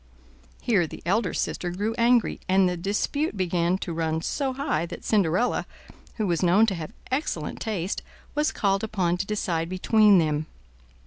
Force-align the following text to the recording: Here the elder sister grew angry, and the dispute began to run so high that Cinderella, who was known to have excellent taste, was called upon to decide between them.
Here 0.61 0.87
the 0.87 1.03
elder 1.05 1.31
sister 1.31 1.69
grew 1.69 1.93
angry, 1.95 2.39
and 2.49 2.67
the 2.67 2.75
dispute 2.75 3.37
began 3.37 3.77
to 3.77 3.93
run 3.93 4.23
so 4.23 4.51
high 4.51 4.87
that 4.87 5.03
Cinderella, 5.05 5.67
who 6.15 6.25
was 6.25 6.41
known 6.41 6.65
to 6.65 6.73
have 6.73 6.91
excellent 7.11 7.59
taste, 7.59 8.01
was 8.33 8.51
called 8.51 8.83
upon 8.83 9.17
to 9.17 9.27
decide 9.27 9.69
between 9.69 10.17
them. 10.17 10.47